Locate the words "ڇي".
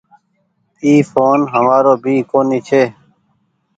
2.67-2.81